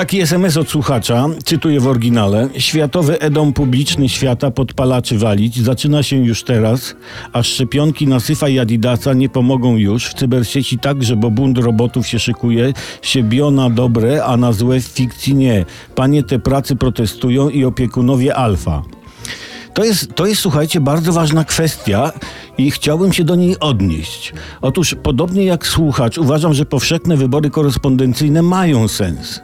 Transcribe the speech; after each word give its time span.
Taki 0.00 0.20
SMS 0.20 0.56
od 0.56 0.68
słuchacza, 0.68 1.26
cytuję 1.44 1.80
w 1.80 1.86
oryginale. 1.86 2.48
Światowy 2.58 3.20
edom 3.20 3.52
publiczny 3.52 4.08
świata 4.08 4.50
podpalaczy 4.50 5.18
walić 5.18 5.62
zaczyna 5.62 6.02
się 6.02 6.16
już 6.16 6.42
teraz, 6.42 6.94
a 7.32 7.42
szczepionki 7.42 8.06
na 8.06 8.20
Syfa 8.20 8.48
i 8.48 8.58
Adidasa 8.58 9.12
nie 9.12 9.28
pomogą 9.28 9.76
już. 9.76 10.06
W 10.06 10.14
cybersieci 10.14 10.78
także, 10.78 11.16
bo 11.16 11.30
bunt 11.30 11.58
robotów 11.58 12.06
się 12.06 12.18
szykuje, 12.18 12.72
się 13.02 13.22
bio 13.22 13.50
na 13.50 13.70
dobre, 13.70 14.24
a 14.24 14.36
na 14.36 14.52
złe 14.52 14.80
w 14.80 14.84
fikcji 14.84 15.34
nie. 15.34 15.64
Panie 15.94 16.22
te 16.22 16.38
pracy 16.38 16.76
protestują 16.76 17.48
i 17.48 17.64
opiekunowie 17.64 18.34
alfa. 18.34 18.82
To 19.74 19.84
jest, 19.84 20.14
to 20.14 20.26
jest, 20.26 20.40
słuchajcie, 20.40 20.80
bardzo 20.80 21.12
ważna 21.12 21.44
kwestia 21.44 22.12
i 22.58 22.70
chciałbym 22.70 23.12
się 23.12 23.24
do 23.24 23.34
niej 23.34 23.58
odnieść. 23.58 24.32
Otóż, 24.60 24.96
podobnie 25.02 25.44
jak 25.44 25.66
słuchacz, 25.66 26.18
uważam, 26.18 26.54
że 26.54 26.64
powszechne 26.64 27.16
wybory 27.16 27.50
korespondencyjne 27.50 28.42
mają 28.42 28.88
sens. 28.88 29.40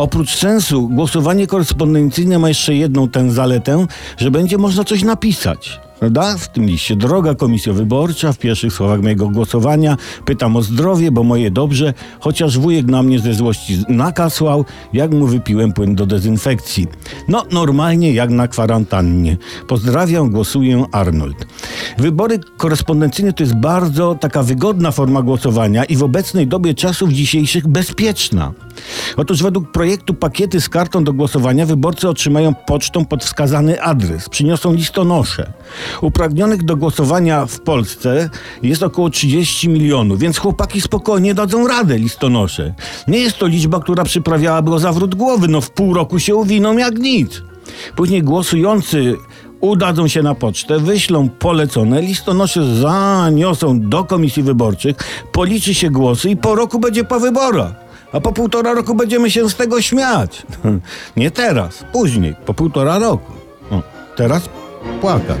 Oprócz 0.00 0.36
sensu, 0.36 0.88
głosowanie 0.88 1.46
korespondencyjne 1.46 2.38
ma 2.38 2.48
jeszcze 2.48 2.74
jedną 2.74 3.08
tę 3.08 3.30
zaletę, 3.30 3.86
że 4.16 4.30
będzie 4.30 4.58
można 4.58 4.84
coś 4.84 5.02
napisać. 5.02 5.80
Prawda? 5.98 6.36
W 6.38 6.48
tym 6.48 6.66
liście. 6.66 6.96
Droga 6.96 7.34
Komisjo 7.34 7.74
Wyborcza, 7.74 8.32
w 8.32 8.38
pierwszych 8.38 8.72
słowach 8.72 9.02
mojego 9.02 9.28
głosowania 9.28 9.96
pytam 10.24 10.56
o 10.56 10.62
zdrowie, 10.62 11.10
bo 11.10 11.22
moje 11.22 11.50
dobrze, 11.50 11.94
chociaż 12.20 12.58
wujek 12.58 12.86
na 12.86 13.02
mnie 13.02 13.18
ze 13.18 13.34
złości 13.34 13.78
nakasłał, 13.88 14.64
jak 14.92 15.10
mu 15.10 15.26
wypiłem 15.26 15.72
płyn 15.72 15.94
do 15.94 16.06
dezynfekcji. 16.06 16.86
No, 17.28 17.44
normalnie 17.52 18.12
jak 18.12 18.30
na 18.30 18.48
kwarantannie. 18.48 19.36
Pozdrawiam, 19.68 20.30
głosuję 20.30 20.84
Arnold. 20.92 21.46
Wybory 21.98 22.38
korespondencyjne 22.56 23.32
to 23.32 23.42
jest 23.42 23.56
bardzo 23.56 24.14
taka 24.14 24.42
wygodna 24.42 24.90
forma 24.90 25.22
głosowania 25.22 25.84
i 25.84 25.96
w 25.96 26.02
obecnej 26.02 26.46
dobie 26.46 26.74
czasów 26.74 27.10
dzisiejszych 27.10 27.68
bezpieczna. 27.68 28.52
Otóż 29.16 29.42
według 29.42 29.72
projektu 29.72 30.14
pakiety 30.14 30.60
z 30.60 30.68
kartą 30.68 31.04
do 31.04 31.12
głosowania 31.12 31.66
wyborcy 31.66 32.08
otrzymają 32.08 32.54
pocztą 32.54 33.04
pod 33.04 33.24
wskazany 33.24 33.82
adres. 33.82 34.28
Przyniosą 34.28 34.72
listonosze. 34.72 35.52
Upragnionych 36.00 36.64
do 36.64 36.76
głosowania 36.76 37.46
w 37.46 37.60
Polsce 37.60 38.30
jest 38.62 38.82
około 38.82 39.10
30 39.10 39.68
milionów, 39.68 40.18
więc 40.18 40.38
chłopaki 40.38 40.80
spokojnie 40.80 41.34
dadzą 41.34 41.68
radę 41.68 41.98
listonosze. 41.98 42.74
Nie 43.08 43.18
jest 43.18 43.38
to 43.38 43.46
liczba, 43.46 43.80
która 43.80 44.04
przyprawiałaby 44.04 44.74
o 44.74 44.78
zawrót 44.78 45.14
głowy. 45.14 45.48
No 45.48 45.60
w 45.60 45.70
pół 45.70 45.94
roku 45.94 46.18
się 46.18 46.34
uwiną 46.34 46.76
jak 46.76 46.98
nic. 46.98 47.42
Później 47.96 48.22
głosujący 48.22 49.16
udadzą 49.60 50.08
się 50.08 50.22
na 50.22 50.34
pocztę, 50.34 50.78
wyślą 50.78 51.28
polecone, 51.28 52.02
listonosze 52.02 52.76
zaniosą 52.76 53.80
do 53.80 54.04
komisji 54.04 54.42
wyborczych, 54.42 54.96
policzy 55.32 55.74
się 55.74 55.90
głosy 55.90 56.30
i 56.30 56.36
po 56.36 56.54
roku 56.54 56.78
będzie 56.78 57.04
po 57.04 57.20
wyborach. 57.20 57.89
A 58.12 58.20
po 58.20 58.32
półtora 58.32 58.74
roku 58.74 58.94
będziemy 58.94 59.30
się 59.30 59.48
z 59.48 59.56
tego 59.56 59.82
śmiać. 59.82 60.42
Nie 61.16 61.30
teraz, 61.30 61.84
później, 61.92 62.34
po 62.46 62.54
półtora 62.54 62.98
roku. 62.98 63.32
Teraz 64.16 64.42
płakać. 65.00 65.38